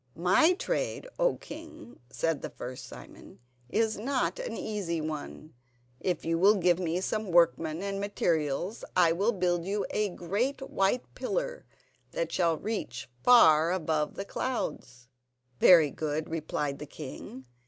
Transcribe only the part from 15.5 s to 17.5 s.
"Very good," replied the king.